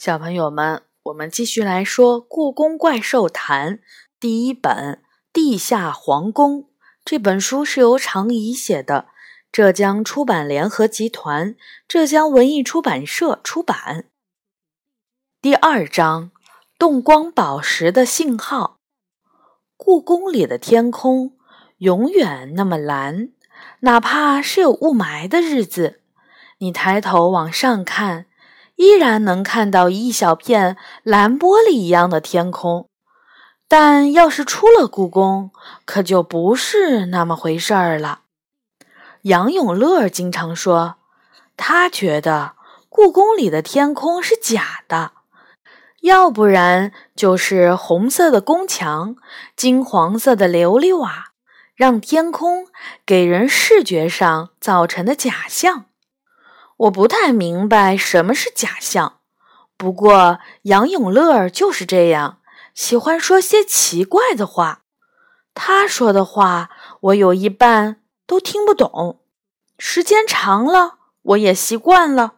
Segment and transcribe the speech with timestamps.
[0.00, 3.74] 小朋友们，我们继续来说《故宫怪兽谈》
[4.18, 4.72] 第一本
[5.30, 6.62] 《地下皇宫》
[7.04, 9.08] 这本书是由常怡写的，
[9.52, 11.54] 浙江出版联合集团、
[11.86, 14.06] 浙江文艺出版社出版。
[15.42, 16.30] 第二章：
[16.78, 18.78] 动光宝石的信号。
[19.76, 21.36] 故宫里的天空
[21.76, 23.32] 永远那么蓝，
[23.80, 26.00] 哪怕是有雾霾的日子，
[26.56, 28.24] 你抬头往上看。
[28.80, 32.88] 依然能看到一小片蓝玻璃一样的天空，
[33.68, 35.50] 但要是出了故宫，
[35.84, 38.20] 可就不是那么回事儿了。
[39.24, 40.94] 杨永乐经常说，
[41.58, 42.52] 他觉得
[42.88, 45.12] 故宫里的天空是假的，
[46.00, 49.14] 要不然就是红色的宫墙、
[49.54, 51.32] 金黄色的琉璃瓦，
[51.74, 52.66] 让天空
[53.04, 55.84] 给人视觉上造成的假象。
[56.80, 59.18] 我不太明白什么是假象，
[59.76, 62.38] 不过杨永乐就是这样，
[62.72, 64.80] 喜欢说些奇怪的话。
[65.52, 69.20] 他说的话，我有一半都听不懂。
[69.78, 72.36] 时间长了，我也习惯了。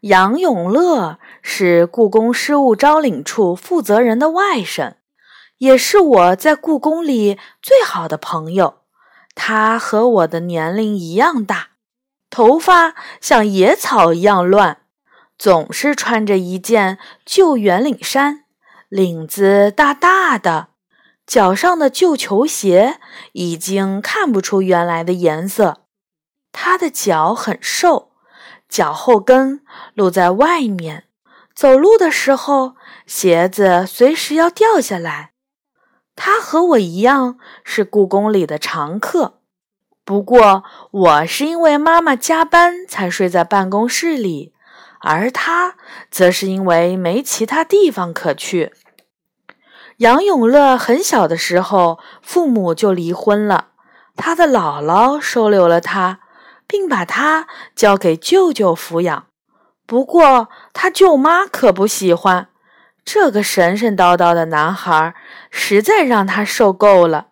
[0.00, 4.96] 杨永乐是故宫失物招领处负责人的外甥，
[5.56, 8.80] 也是我在故宫里最好的朋友。
[9.34, 11.68] 他和我的年龄一样大。
[12.34, 14.78] 头发像野草一样乱，
[15.38, 18.42] 总是穿着一件旧圆领衫，
[18.88, 20.70] 领子大大的，
[21.24, 22.98] 脚上的旧球鞋
[23.34, 25.82] 已经看不出原来的颜色。
[26.50, 28.10] 他的脚很瘦，
[28.68, 29.60] 脚后跟
[29.94, 31.04] 露在外面，
[31.54, 32.74] 走路的时候
[33.06, 35.34] 鞋子随时要掉下来。
[36.16, 39.42] 他和我一样是故宫里的常客。
[40.04, 44.52] 不过，我是因为妈妈加班才睡在办公室里，
[45.00, 45.76] 而他
[46.10, 48.74] 则是因为没其他地方可去。
[49.98, 53.68] 杨永乐很小的时候，父母就离婚了，
[54.14, 56.20] 他的姥姥收留了他，
[56.66, 59.26] 并把他交给舅舅抚养。
[59.86, 62.48] 不过，他舅妈可不喜欢
[63.04, 65.14] 这个神神叨叨的男孩，
[65.50, 67.28] 实在让他受够了。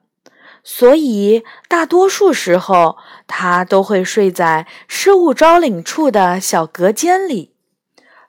[0.65, 2.97] 所以，大多数时候
[3.27, 7.55] 他都会睡在失物招领处的小隔间里，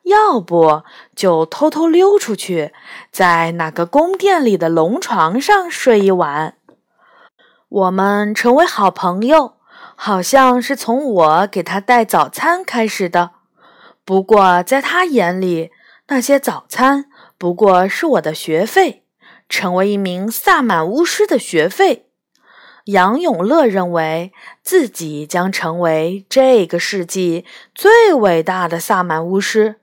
[0.03, 0.83] 要不
[1.15, 2.73] 就偷偷溜出去，
[3.11, 6.57] 在哪个宫殿里的龙床上睡一晚。
[7.69, 9.57] 我们成为好朋友，
[9.95, 13.31] 好像是从我给他带早餐开始的。
[14.03, 15.69] 不过，在他眼里，
[16.07, 17.05] 那些早餐
[17.37, 19.05] 不过是我的学费，
[19.47, 22.09] 成为一名萨满巫师的学费。
[22.85, 29.75] 杨永乐认为自己将成为这个世纪最伟大的萨满巫师，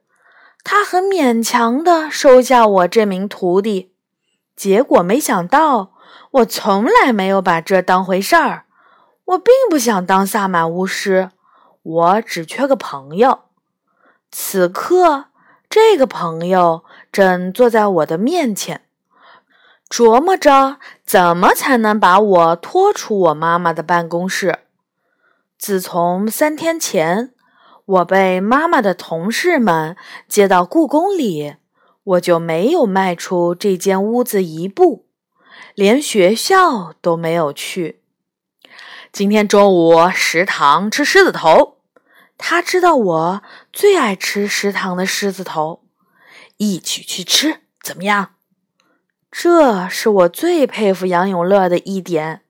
[0.63, 3.93] 他很勉强地收下我这名徒弟。
[4.55, 5.93] 结果没想到，
[6.33, 8.65] 我从来没有把这当回事儿。
[9.25, 11.31] 我并不想当萨满巫师，
[11.83, 13.45] 我只缺个朋友。
[14.31, 15.27] 此刻，
[15.71, 18.83] 这个朋友正坐在我的面前。
[19.91, 24.61] 琢磨着怎么才能把我拖出我妈妈的办公室。
[25.59, 27.35] 自从三天前
[27.85, 29.97] 我被妈妈的同事们
[30.29, 31.57] 接到故宫里，
[32.05, 35.07] 我就没有迈出这间屋子一步，
[35.75, 38.01] 连学校都没有去。
[39.13, 41.79] 今天中午食堂吃狮子头，
[42.39, 43.43] 他知道我
[43.73, 45.83] 最爱吃食堂的狮子头，
[46.59, 48.35] 一起去吃怎么样？
[49.31, 52.43] 这是我最佩服杨永乐的一点。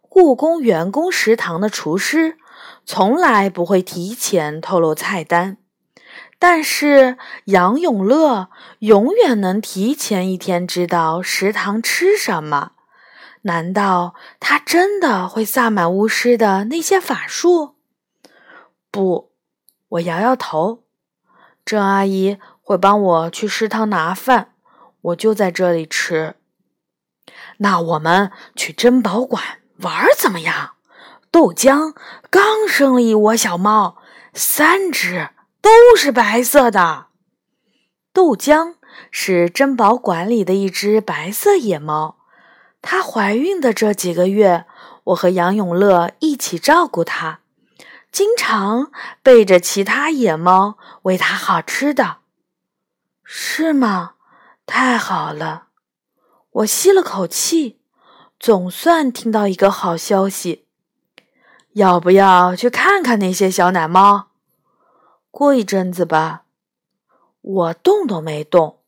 [0.00, 2.38] 故宫员工食堂的厨师
[2.86, 5.58] 从来不会提前透露菜单，
[6.38, 12.72] 但是杨永乐永远能提前一天知道食堂吃什么。
[13.42, 17.74] 难道他真的会萨满巫师的那些法术？
[18.90, 19.30] 不，
[19.88, 20.82] 我摇摇头。
[21.64, 24.54] 郑阿姨会帮我去食堂拿饭。
[25.06, 26.34] 我就在这里吃。
[27.58, 30.74] 那我们去珍宝馆玩怎么样？
[31.30, 31.94] 豆浆
[32.30, 33.98] 刚生了一窝小猫，
[34.32, 35.30] 三只
[35.60, 37.06] 都是白色的。
[38.12, 38.76] 豆浆
[39.10, 42.18] 是珍宝馆里的一只白色野猫，
[42.80, 44.64] 它怀孕的这几个月，
[45.04, 47.40] 我和杨永乐一起照顾它，
[48.10, 48.90] 经常
[49.22, 52.18] 背着其他野猫喂它好吃的。
[53.22, 54.14] 是吗？
[54.66, 55.68] 太好了，
[56.50, 57.78] 我吸了口气，
[58.38, 60.66] 总算听到一个好消息。
[61.74, 64.28] 要不要去看看那些小奶猫？
[65.30, 66.42] 过一阵子吧。
[67.40, 68.80] 我动都没动。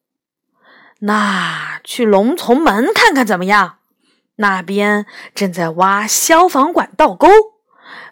[1.01, 3.79] 那去龙从门看看怎么样？
[4.37, 7.29] 那边正在挖消防管道沟，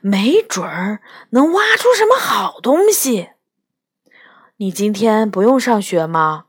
[0.00, 3.30] 没准儿能挖出什么好东西。
[4.58, 6.44] 你今天不用上学吗？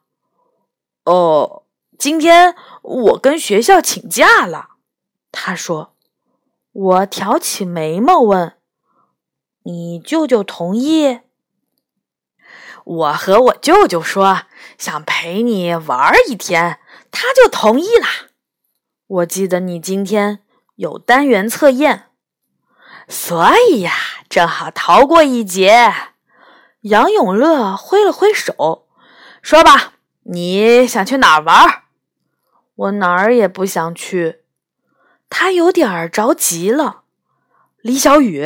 [1.07, 1.63] 哦，
[1.97, 4.71] 今天我跟学校请假了。
[5.31, 5.93] 他说。
[6.79, 8.53] 我挑起眉毛问
[9.65, 11.21] ：“你舅舅同意？”
[12.85, 14.43] 我和我舅舅说
[14.77, 16.79] 想陪你玩一天，
[17.09, 18.07] 他就同意啦。
[19.07, 20.43] 我记得你今天
[20.75, 22.11] 有单元测验，
[23.09, 23.91] 所以呀，
[24.29, 25.91] 正好逃过一劫。
[26.81, 28.87] 杨永乐挥了挥手，
[29.41, 29.93] 说吧，
[30.29, 31.83] 你想去哪儿玩？
[32.75, 34.41] 我哪儿也不想去。
[35.29, 37.03] 他有点着急了，
[37.81, 38.45] 李小雨，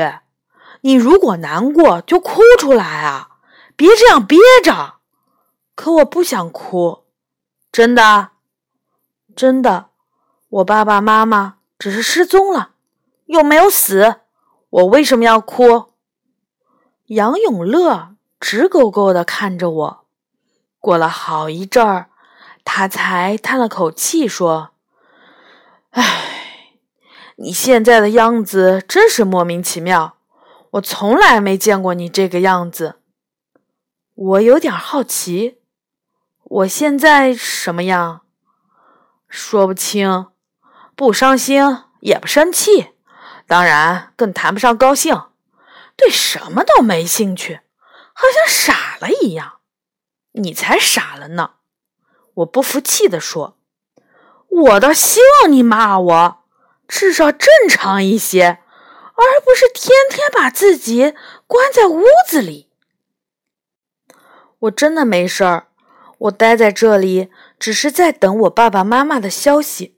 [0.82, 3.38] 你如果难过就哭出来啊，
[3.76, 4.98] 别这样憋着。
[5.74, 7.06] 可我不想哭，
[7.72, 8.30] 真的，
[9.36, 9.90] 真的，
[10.50, 12.74] 我爸爸妈妈只是失踪了，
[13.26, 14.18] 又没有死，
[14.70, 15.94] 我为什么要哭？
[17.08, 20.01] 杨永乐直勾勾的看着我，
[20.82, 22.10] 过了好一阵儿，
[22.66, 24.72] 他才叹了口气说
[25.92, 26.28] ：“唉。”
[27.38, 30.18] 你现在的样子真是莫名其妙，
[30.72, 33.00] 我从来没见过你这个样子。
[34.14, 35.58] 我有点好奇，
[36.44, 38.22] 我现在什么样？
[39.28, 40.28] 说不清，
[40.96, 41.64] 不伤心
[42.02, 42.90] 也不生气，
[43.48, 45.20] 当然更谈不上高兴，
[45.96, 47.62] 对什么都没兴趣，
[48.14, 49.61] 好像傻了一样。
[50.34, 51.56] 你才傻了呢！
[52.36, 53.58] 我不服气地说
[54.48, 56.38] ：“我倒希望你骂我。”
[56.88, 58.60] 至少正常一些，
[59.16, 61.14] 而不是天天把自己
[61.48, 62.70] 关在屋子里。
[64.60, 65.68] 我真的没事儿，
[66.20, 69.96] 我待在这里只是在等我爸爸妈妈的消息。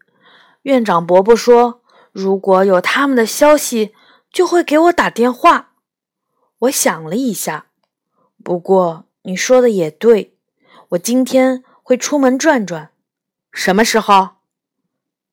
[0.61, 1.81] 院长伯伯说，
[2.11, 3.95] 如果有他们的消息，
[4.31, 5.71] 就会给我打电话。
[6.59, 7.67] 我想了一下，
[8.43, 10.35] 不过你说的也对，
[10.89, 12.91] 我今天会出门转转。
[13.51, 14.29] 什么时候？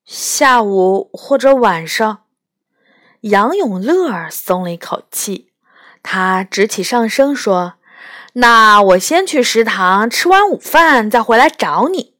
[0.05, 2.23] 下午或者晚上，
[3.21, 5.51] 杨永乐松了一口气。
[6.01, 7.75] 他直起上身说
[8.33, 12.15] ：“那我先去食堂吃完午饭再回来找你。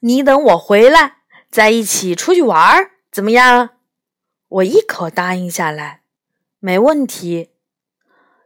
[0.00, 1.18] 你等我回来，
[1.50, 3.70] 再一起出去玩，怎么样？”
[4.48, 6.02] 我一口答应下来，
[6.58, 7.50] 没问题。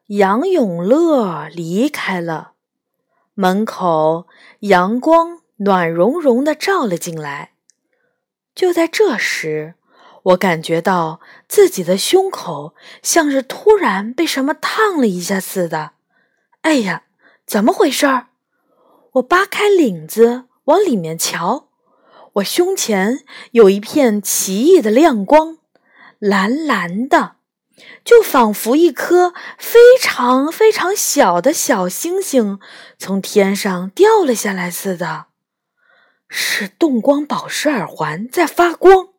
[0.07, 2.53] 杨永乐离开了，
[3.39, 4.27] 门口
[4.61, 7.53] 阳光暖融融的照了进来。
[8.55, 9.75] 就在这时，
[10.23, 15.93] 我感觉到自己的胸口像是突然被什么烫了一下似的。
[16.63, 17.05] 哎呀，
[17.47, 18.29] 怎么回事儿？
[19.13, 21.69] 我扒开领子往里面瞧，
[22.35, 25.59] 我胸前有一片奇异的亮光，
[26.19, 27.36] 蓝蓝的，
[28.05, 32.59] 就仿佛一颗非常非常小的小星星
[32.99, 35.27] 从天上掉了下来似的。
[36.29, 39.11] 是动光宝石耳环在发光。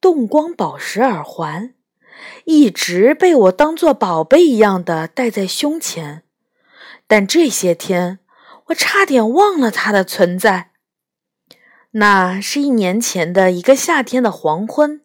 [0.00, 1.74] 动光宝石耳环
[2.44, 6.24] 一直被我当做宝贝一样的戴在胸前，
[7.06, 8.18] 但这些天
[8.66, 10.70] 我差点忘了它的存在。
[11.92, 15.02] 那是一年前的一个夏天的黄昏，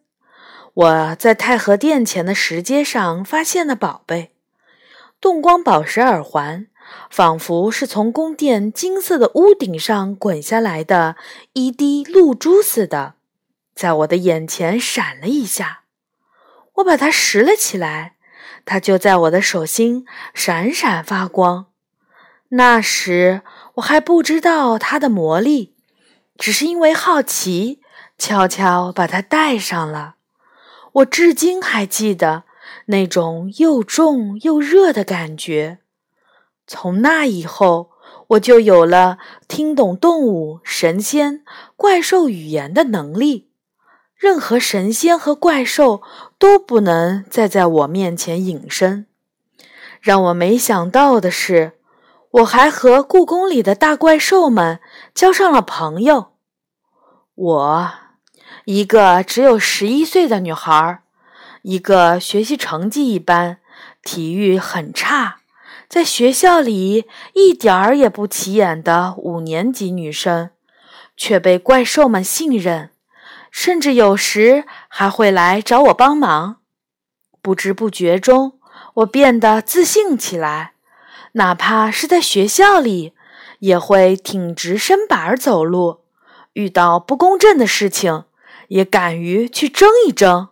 [0.73, 4.33] 我在太和殿前的石阶上发现了宝贝——
[5.21, 6.67] 动光宝石耳环。
[7.09, 11.15] 仿佛是从宫殿金色的屋顶上滚下来的
[11.53, 13.15] 一滴露珠似的，
[13.73, 15.83] 在我的眼前闪了一下。
[16.73, 18.15] 我把它拾了起来，
[18.65, 21.67] 它就在我的手心闪闪发光。
[22.49, 23.41] 那时
[23.75, 25.73] 我还不知道它的魔力，
[26.37, 27.79] 只是因为好奇，
[28.17, 30.15] 悄悄把它戴上了。
[30.93, 32.43] 我至今还记得
[32.85, 35.79] 那种又重又热的感觉。
[36.65, 37.89] 从那以后，
[38.29, 41.43] 我就有了听懂动物、神仙、
[41.75, 43.49] 怪兽语言的能力。
[44.15, 46.01] 任何神仙和怪兽
[46.39, 49.07] 都不能再在我面前隐身。
[49.99, 51.73] 让我没想到的是，
[52.31, 54.79] 我还和故宫里的大怪兽们
[55.13, 56.33] 交上了朋友。
[57.35, 57.93] 我，
[58.65, 61.01] 一个只有十一岁的女孩，
[61.63, 63.57] 一个学习成绩一般、
[64.01, 65.39] 体育很差。
[65.89, 70.51] 在学校里一点儿也不起眼的五年级女生，
[71.17, 72.91] 却被怪兽们信任，
[73.51, 76.61] 甚至有时还会来找我帮忙。
[77.41, 78.53] 不知不觉中，
[78.95, 80.73] 我变得自信起来，
[81.33, 83.13] 哪怕是在学校里，
[83.59, 85.99] 也会挺直身板走路。
[86.53, 88.23] 遇到不公正的事情，
[88.69, 90.49] 也敢于去争一争。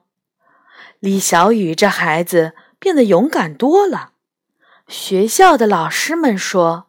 [0.99, 4.11] 李小雨这孩子变得勇敢多了。
[4.87, 6.87] 学校的老师们说，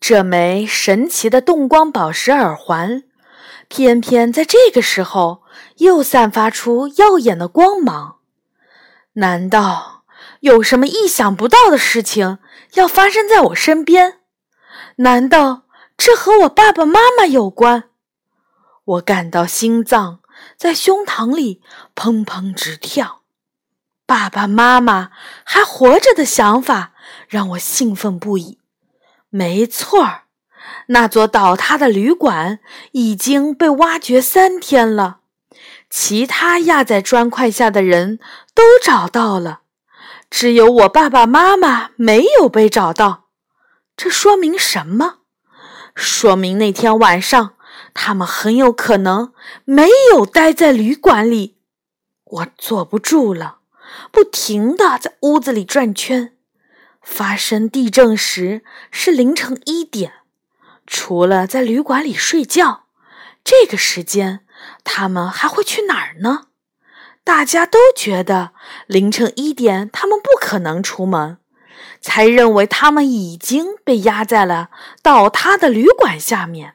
[0.00, 3.04] 这枚神奇的动光宝石耳环，
[3.68, 5.42] 偏偏在这个时候
[5.76, 8.18] 又散发出耀眼的光芒。
[9.14, 10.04] 难道
[10.40, 12.38] 有什么意想不到的事情
[12.74, 14.20] 要发生在我身边？
[14.96, 15.64] 难道
[15.96, 17.89] 这和我爸爸妈妈有关？
[18.90, 20.20] 我感到心脏
[20.56, 21.60] 在胸膛里
[21.94, 23.20] 砰砰直跳。
[24.06, 25.10] 爸爸妈妈
[25.44, 26.92] 还活着的想法
[27.28, 28.58] 让我兴奋不已。
[29.28, 30.22] 没错儿，
[30.88, 32.58] 那座倒塌的旅馆
[32.92, 35.20] 已经被挖掘三天了。
[35.88, 38.18] 其他压在砖块下的人
[38.54, 39.60] 都找到了，
[40.28, 43.26] 只有我爸爸妈妈没有被找到。
[43.96, 45.18] 这说明什么？
[45.94, 47.54] 说明那天晚上
[47.94, 49.32] 他们很有可能
[49.64, 51.56] 没有待在旅馆里。
[52.24, 53.58] 我坐不住了，
[54.10, 56.34] 不停地在屋子里转圈。
[57.02, 60.12] 发生地震时是凌晨一点，
[60.86, 62.84] 除了在旅馆里睡觉，
[63.42, 64.40] 这个时间。
[64.84, 66.48] 他们还会去哪儿呢？
[67.24, 68.52] 大家都觉得
[68.86, 71.38] 凌晨一点他们不可能出门，
[72.00, 74.68] 才认为他们已经被压在了
[75.02, 76.74] 倒塌的旅馆下面。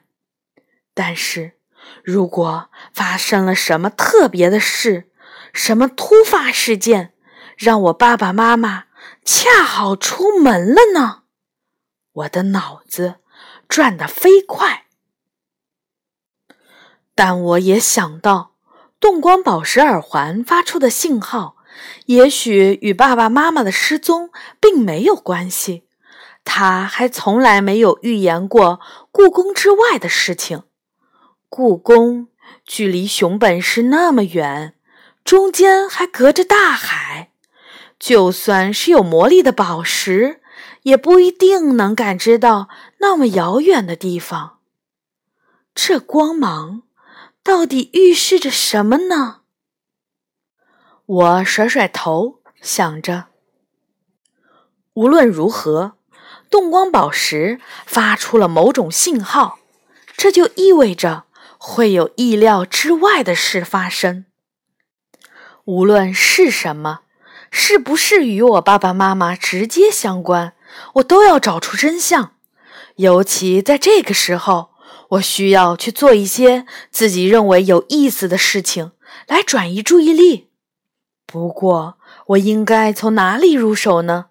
[0.98, 1.52] 但是，
[2.02, 5.10] 如果发生了什么特别的事，
[5.52, 7.12] 什么突发事件，
[7.58, 8.84] 让我爸爸妈妈
[9.22, 11.24] 恰好出门了呢？
[12.12, 13.16] 我的脑子
[13.68, 14.86] 转得飞快。
[17.14, 18.54] 但我也想到，
[18.98, 21.56] 动光宝石耳环发出的信号，
[22.06, 25.86] 也许与爸爸妈妈的失踪并没有关系。
[26.42, 30.62] 他还从来没有预言过故宫之外的事情。
[31.48, 32.28] 故宫
[32.64, 34.74] 距离熊本市那么远，
[35.24, 37.30] 中间还隔着大海，
[37.98, 40.40] 就算是有魔力的宝石，
[40.82, 44.58] 也不一定能感知到那么遥远的地方。
[45.74, 46.82] 这光芒。
[47.42, 49.42] 到底预示着什么呢？
[51.06, 53.26] 我甩甩头，想着，
[54.94, 55.92] 无论如何，
[56.50, 59.60] 动光宝石发出了某种信号，
[60.16, 61.25] 这就意味着
[61.68, 64.26] 会有意料之外的事发生。
[65.64, 67.00] 无论是什么，
[67.50, 70.54] 是不是与我爸爸妈妈直接相关，
[70.94, 72.34] 我都要找出真相。
[72.96, 74.76] 尤其在这个时候。
[75.10, 78.90] 我需要去做一些自己认为有意思的事情
[79.28, 80.50] 来转移注意力。
[81.26, 81.96] 不过，
[82.28, 84.26] 我应该从哪里入手呢？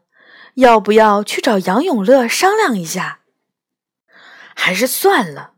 [0.56, 3.22] 要不要去找杨永乐商量一下？
[4.54, 5.55] 还是算了。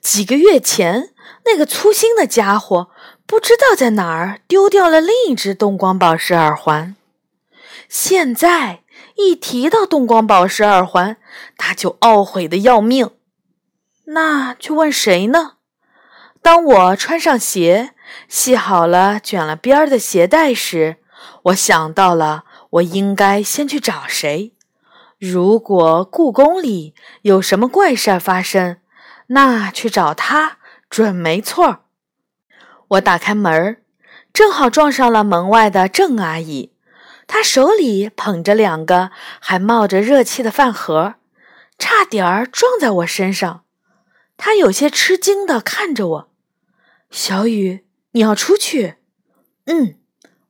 [0.00, 1.12] 几个月前，
[1.44, 2.90] 那个粗心的家伙
[3.26, 6.96] 不知道在哪儿丢掉了另一只动光宝石耳环。
[7.88, 8.82] 现在
[9.16, 11.16] 一提到动光宝石耳环，
[11.56, 13.10] 他就懊悔的要命。
[14.06, 15.52] 那去问谁呢？
[16.42, 17.90] 当我穿上鞋、
[18.26, 20.96] 系好了卷了边儿的鞋带时，
[21.44, 24.54] 我想到了，我应该先去找谁。
[25.18, 28.78] 如果故宫里有什么怪事儿发生，
[29.32, 30.58] 那去找他
[30.88, 31.84] 准没错。
[32.88, 33.82] 我打开门，
[34.32, 36.72] 正好撞上了门外的郑阿姨，
[37.28, 41.14] 她手里捧着两个还冒着热气的饭盒，
[41.78, 43.62] 差点儿撞在我身上。
[44.36, 46.30] 他有些吃惊地看着我，
[47.10, 48.96] 小雨，你要出去？
[49.66, 49.96] 嗯，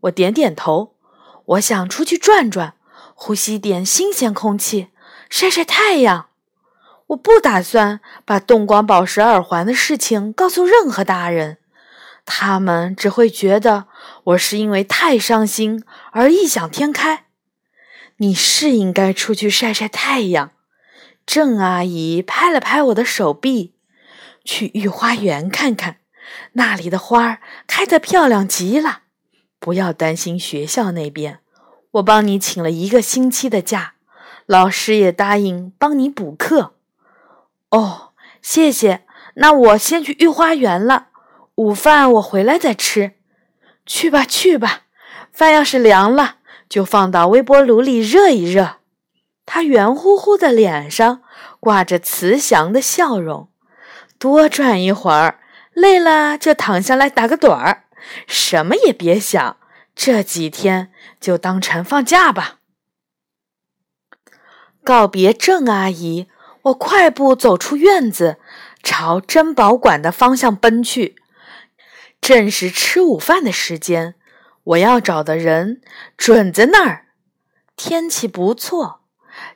[0.03, 0.97] 我点点头。
[1.45, 2.77] 我想出去转转，
[3.15, 4.89] 呼吸点新鲜空气，
[5.29, 6.30] 晒晒太阳。
[7.11, 11.59] 我不打算把动光宝石耳环的事情告诉任何大人，
[12.25, 13.87] 他们只会觉得
[14.25, 17.25] 我是因为太伤心而异想天开。
[18.19, 20.53] 你是应该出去晒晒太阳。
[21.27, 23.75] 郑阿姨拍了拍我的手臂。
[24.45, 25.99] 去御花园看看，
[26.53, 29.03] 那里的花儿开得漂亮极了。
[29.59, 31.41] 不要担心学校那边，
[31.93, 33.95] 我帮你请了一个星期的假，
[34.47, 36.75] 老师也答应帮你补课。
[37.71, 38.13] 哦，
[38.43, 39.07] 谢谢。
[39.35, 41.09] 那我先去御花园了，
[41.55, 43.13] 午饭我回来再吃。
[43.87, 44.83] 去吧，去吧。
[45.33, 46.37] 饭要是凉了，
[46.69, 48.79] 就放到微波炉里热一热。
[49.47, 51.23] 他圆乎乎的脸上
[51.59, 53.49] 挂着慈祥的笑容。
[54.19, 55.41] 多转一会儿，
[55.73, 57.85] 累了就躺下来打个盹儿，
[58.27, 59.57] 什么也别想。
[59.95, 62.59] 这几天就当成放假吧。
[64.83, 66.27] 告别郑阿姨，
[66.63, 68.39] 我快步走出院子，
[68.83, 71.17] 朝珍宝馆的方向奔去。
[72.21, 74.15] 正是吃午饭的时间，
[74.65, 75.81] 我要找的人
[76.17, 77.07] 准在那儿。
[77.77, 79.01] 天气不错，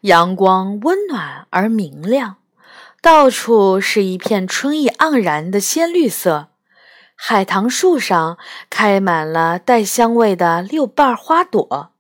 [0.02, 2.37] 阳光温暖而明亮，
[3.02, 6.49] 到处是一片春意盎然的鲜绿色。
[7.16, 8.38] 海棠树上
[8.70, 11.92] 开满了带香味的六瓣花朵。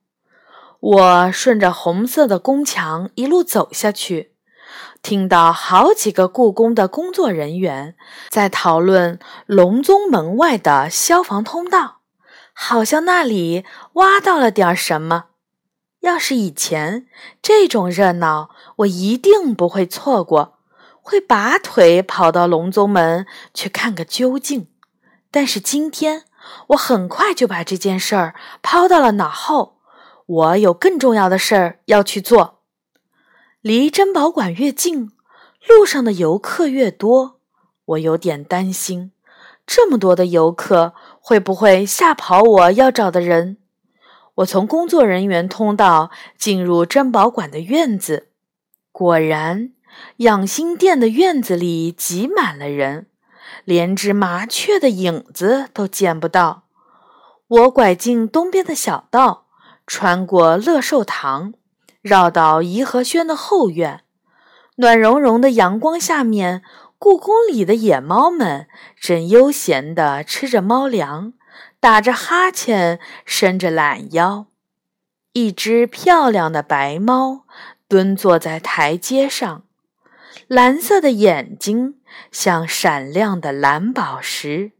[0.80, 4.33] 我顺着红色的宫墙一路走下去。
[5.02, 7.94] 听到好几个故宫的工作人员
[8.30, 11.98] 在讨论隆宗门外的消防通道，
[12.52, 13.64] 好像那里
[13.94, 15.26] 挖到了点什么。
[16.00, 17.06] 要是以前
[17.40, 20.58] 这种热闹，我一定不会错过，
[21.00, 24.68] 会拔腿跑到隆宗门去看个究竟。
[25.30, 26.24] 但是今天，
[26.68, 29.78] 我很快就把这件事儿抛到了脑后，
[30.26, 32.53] 我有更重要的事儿要去做。
[33.64, 35.10] 离珍宝馆越近，
[35.66, 37.40] 路上的游客越多，
[37.86, 39.12] 我有点担心，
[39.66, 43.56] 这么多的游客会不会吓跑我要找的人？
[44.34, 48.28] 我从工作人员通道进入珍宝馆的院子，
[48.92, 49.72] 果然，
[50.18, 53.06] 养心殿的院子里挤满了人，
[53.64, 56.64] 连只麻雀的影子都见不到。
[57.48, 59.46] 我拐进东边的小道，
[59.86, 61.54] 穿过乐寿堂。
[62.04, 64.02] 绕到颐和轩的后院，
[64.76, 66.62] 暖融融的阳光下面，
[66.98, 68.68] 故宫里的野猫们
[69.00, 71.32] 正悠闲地吃着猫粮，
[71.80, 74.48] 打着哈欠，伸着懒腰。
[75.32, 77.46] 一只漂亮的白猫
[77.88, 79.64] 蹲坐在台阶上，
[80.46, 84.72] 蓝色的眼睛像闪亮的蓝宝石。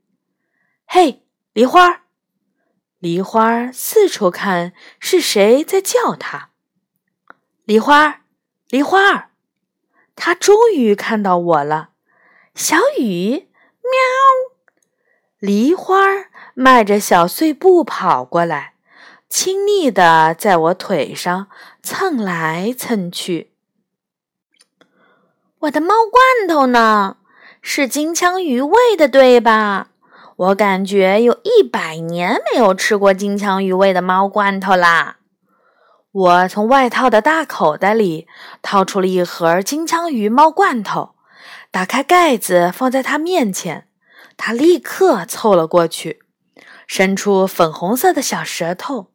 [0.87, 1.23] 嘿，
[1.55, 2.03] 梨花！
[2.99, 6.51] 梨花四处看，是谁在叫它？
[7.65, 8.21] 梨花儿，
[8.69, 9.31] 梨花儿，
[10.15, 11.89] 它终于看到我了。
[12.55, 13.49] 小雨，
[13.81, 13.91] 喵！
[15.39, 18.75] 梨花儿迈着小碎步跑过来，
[19.31, 21.47] 亲昵地在我腿上
[21.83, 23.53] 蹭来蹭去。
[25.61, 27.17] 我的猫罐头呢？
[27.63, 29.89] 是金枪鱼味的，对吧？
[30.37, 35.17] 我感觉有一百年没有吃过金枪鱼味的猫罐头啦。
[36.15, 38.29] 我从外套的大口袋里
[38.63, 41.17] 掏出了一盒金枪鱼猫罐头，
[41.73, 43.89] 打开盖子放在他面前，
[44.37, 46.21] 他立刻凑了过去，
[46.87, 49.09] 伸出粉红色的小舌头，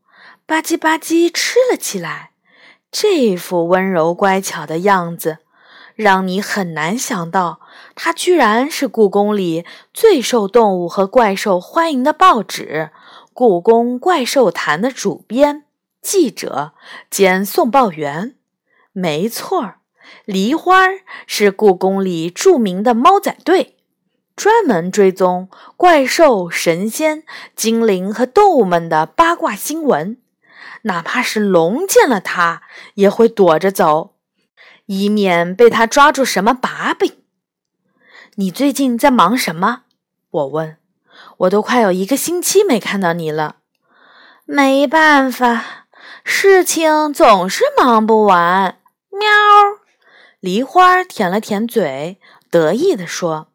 [0.46, 2.32] 吧唧吧唧吃了起来。
[2.92, 5.38] 这副温柔乖巧的样子，
[5.96, 7.62] 让你很难想到，
[7.96, 12.92] 他居然是故宫里最受动物和怪兽欢迎的报纸
[13.34, 15.64] 《故宫怪兽谈》的主编。
[16.02, 16.74] 记者
[17.10, 18.36] 兼送报员，
[18.94, 19.80] 没错儿，
[20.26, 20.88] 梨花
[21.28, 23.78] 是故宫里著名的猫仔队，
[24.36, 27.24] 专门追踪怪兽、神仙、
[27.56, 30.18] 精灵和动物们的八卦新闻。
[30.84, 34.16] 哪怕是龙见了它，也会躲着走，
[34.86, 37.18] 以免被它抓住什么把柄。
[38.36, 39.82] 你最近在忙什么？
[40.30, 40.78] 我问。
[41.40, 43.58] 我都快有一个星期没看到你了。
[44.46, 45.79] 没办法。
[46.32, 48.78] 事情总是忙不完。
[49.10, 49.28] 喵！
[50.39, 52.20] 梨花舔了舔嘴，
[52.52, 53.48] 得意地说：“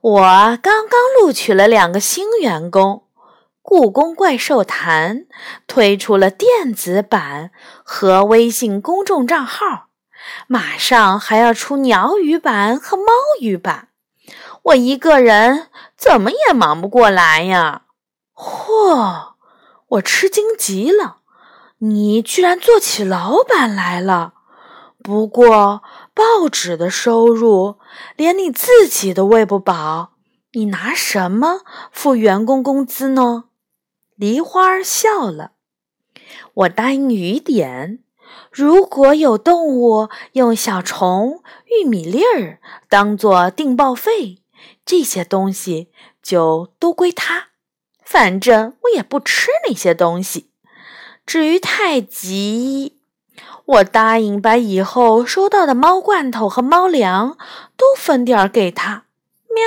[0.00, 3.08] 我刚刚录取了两个新员工。
[3.60, 5.26] 故宫怪兽谈
[5.66, 7.50] 推出了电子版
[7.82, 9.88] 和微信公众账号，
[10.46, 13.04] 马上还要出鸟语版和猫
[13.40, 13.88] 语版。
[14.62, 15.66] 我一个人
[15.98, 17.82] 怎么也忙不过来呀！”
[18.32, 19.32] 嚯！
[19.88, 21.16] 我吃惊极了。
[21.78, 24.32] 你居然做起老板来了！
[25.02, 25.82] 不过
[26.14, 27.76] 报纸的收入
[28.16, 30.12] 连你自己都喂不饱，
[30.52, 31.60] 你拿什么
[31.92, 33.44] 付员工工资呢？
[34.14, 35.52] 梨花笑了。
[36.54, 38.02] 我答应雨点，
[38.50, 42.58] 如果有动物用小虫、玉米粒儿
[42.88, 44.38] 当做订报费，
[44.86, 47.48] 这些东西就都归他。
[48.02, 50.50] 反正我也不吃那些东西。
[51.26, 53.00] 至于太极，
[53.64, 57.36] 我答应把以后收到的猫罐头和猫粮
[57.76, 59.06] 都分点儿给他。
[59.48, 59.64] 喵。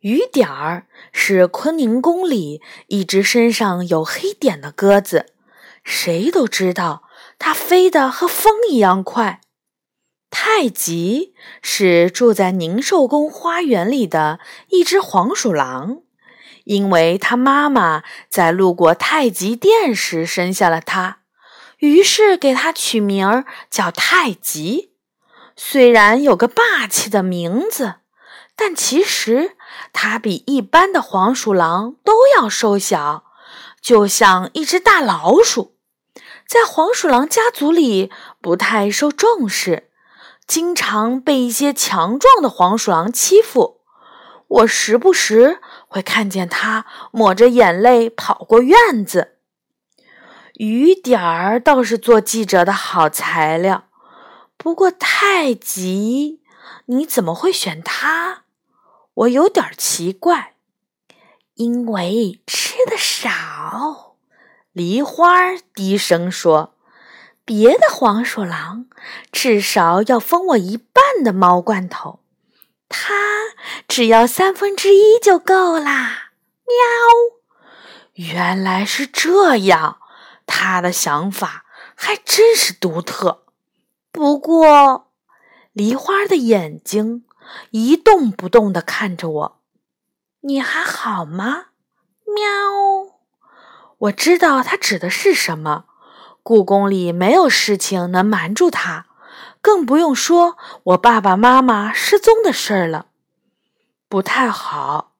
[0.00, 5.26] 雨点儿是坤宁宫里一只身上有黑点的鸽子，
[5.84, 7.02] 谁都知道
[7.38, 9.42] 它飞得和风一样快。
[10.30, 16.00] 太极是住在宁寿宫花园里的一只黄鼠狼。
[16.70, 21.18] 因为他妈妈在路过太极殿时生下了他，
[21.78, 24.92] 于是给它取名儿叫太极。
[25.56, 27.96] 虽然有个霸气的名字，
[28.54, 29.56] 但其实
[29.92, 33.24] 它比一般的黄鼠狼都要瘦小，
[33.82, 35.74] 就像一只大老鼠。
[36.46, 39.90] 在黄鼠狼家族里不太受重视，
[40.46, 43.80] 经常被一些强壮的黄鼠狼欺负。
[44.46, 49.38] 我时不时会看见它抹着眼泪跑过院子。
[50.54, 53.88] 雨点儿倒是做记者的好材料。
[54.56, 56.40] 不过太极，
[56.86, 58.42] 你怎么会选它？
[59.14, 60.54] 我有点奇怪。
[61.54, 64.14] 因为吃的少，
[64.72, 66.74] 梨花低声说
[67.44, 68.86] ：“别的黄鼠狼
[69.30, 72.19] 至少要分我一半的猫罐头，
[72.90, 73.14] 它
[73.88, 76.32] 只要三分之一就够啦。”
[76.68, 79.98] 喵，原来是这样，
[80.44, 83.44] 他的想法还真是独特。
[84.12, 85.10] 不过，
[85.72, 87.24] 梨花的眼睛
[87.70, 89.60] 一动不动地看着我。
[90.42, 91.66] 你还好吗？
[92.26, 93.14] 喵！
[93.98, 95.84] 我知道他指的是什么。
[96.42, 99.06] 故宫里没有事情能瞒住他，
[99.60, 103.06] 更不用说我爸爸妈妈失踪的事儿了。
[104.08, 105.12] 不太好，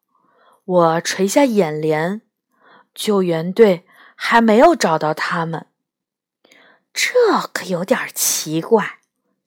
[0.64, 2.22] 我垂下眼帘。
[2.94, 5.66] 救援队还没有找到他们。
[6.92, 7.12] 这
[7.53, 8.98] 可有点奇怪，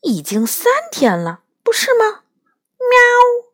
[0.01, 2.21] 已经三天了，不是吗？
[2.77, 3.51] 喵！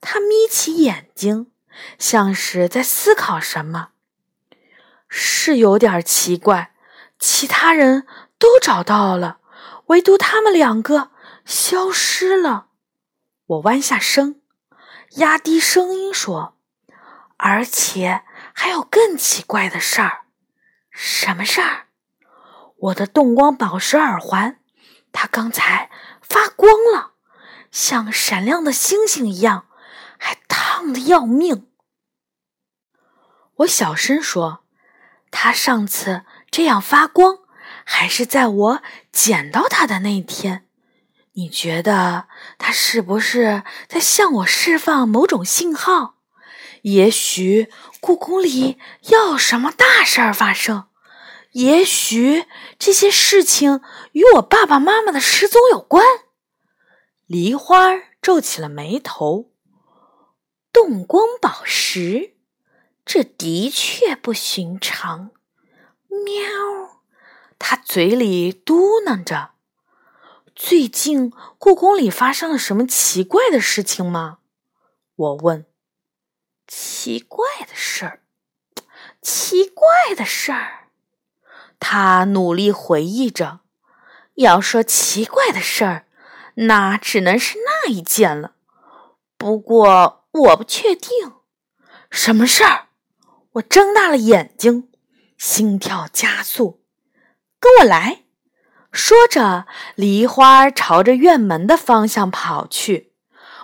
[0.00, 1.50] 他眯起眼睛，
[1.98, 3.92] 像是在思考什么。
[5.08, 6.74] 是有点奇怪，
[7.18, 8.06] 其他人
[8.38, 9.38] 都找到了，
[9.86, 11.10] 唯独他们两个
[11.44, 12.68] 消失了。
[13.46, 14.40] 我弯下身，
[15.16, 16.56] 压低声音说
[17.36, 18.22] ：“而且
[18.54, 20.22] 还有更奇怪的事儿。
[20.90, 21.88] 什么事儿？”
[22.76, 24.60] 我的动光宝石耳环，
[25.12, 27.12] 它刚才发光了，
[27.70, 29.68] 像闪亮的星星一样，
[30.18, 31.68] 还烫的要命。
[33.58, 34.64] 我小声说
[35.30, 37.38] ：“它上次这样发光，
[37.84, 40.66] 还是在我捡到它的那天。
[41.34, 42.26] 你觉得
[42.58, 46.16] 它是不是在向我释放某种信号？
[46.82, 47.70] 也许
[48.00, 50.88] 故宫里要什么大事儿发生。”
[51.54, 52.46] 也许
[52.80, 56.04] 这些事情与我爸爸妈妈的失踪有关。
[57.26, 59.52] 梨花皱起了眉头。
[60.72, 62.34] 动光宝石，
[63.06, 65.30] 这的确不寻常。
[66.08, 67.03] 喵，
[67.66, 69.52] 他嘴里嘟囔着
[70.54, 74.40] ：“最近故宫里发生了什么奇怪的事情吗？”
[75.16, 75.64] 我问。
[76.66, 78.20] 奇怪的事儿，
[79.22, 80.88] 奇怪的事儿。
[81.80, 83.60] 他努力回忆着，
[84.34, 86.06] 要说奇怪的事儿，
[86.56, 88.56] 那只能是那一件了。
[89.38, 91.32] 不过我不确定，
[92.10, 92.88] 什么事儿？
[93.52, 94.90] 我睁大了眼睛，
[95.38, 96.83] 心跳加速。
[97.64, 98.24] 跟我来！
[98.92, 103.12] 说着，梨花朝着院门的方向跑去，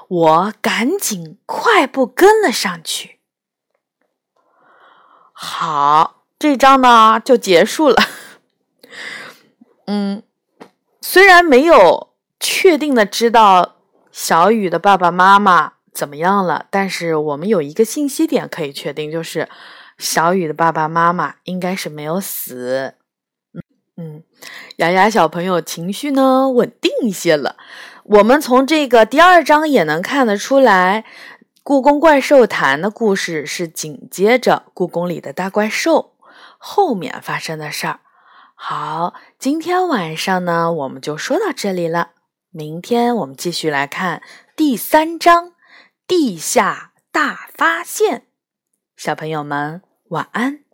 [0.08, 3.20] 我赶紧快步跟了上去。
[5.34, 6.16] 好。
[6.38, 7.96] 这章呢就结束了。
[9.84, 10.22] 嗯，
[11.02, 13.76] 虽然没有确定的知道
[14.10, 19.50] 小雨的爸爸妈妈怎么样了，但是我们有一个信息点可以确定，就是
[19.98, 22.94] 小雨的爸爸妈妈应该是没有死。
[24.00, 24.22] 嗯，
[24.76, 27.56] 雅雅小朋友情绪呢稳定一些了。
[28.04, 31.04] 我们从这个第二章也能看得出来，
[31.62, 36.14] 故宫怪兽谈的故事是紧接着故宫里的大怪兽。
[36.56, 38.00] 后面发生的事儿，
[38.54, 42.12] 好，今天晚上呢，我们就说到这里了。
[42.50, 44.22] 明天我们继续来看
[44.56, 45.48] 第三章
[46.06, 48.18] 《地下大发现》。
[48.96, 50.69] 小朋友们，晚安。